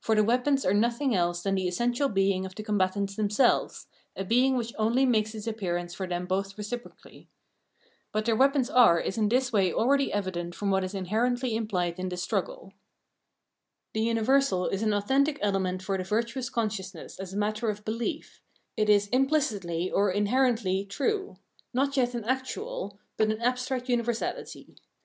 [0.00, 3.86] For the weapons are nothing else than the essential being of the combatants themselves,
[4.16, 7.28] a being which only makes its appearance for them both reciprocally.
[8.10, 12.00] What their weapons are is in this way aheady evident from what is inherently impHed
[12.00, 12.72] in this struggle.
[13.92, 18.40] The universal is an authentic element for the virtuous consciousness as a matter of belief;
[18.76, 21.36] it is "impKcitly" or" inherently" true;
[21.72, 24.74] not yet an actual, but an abstract universahty.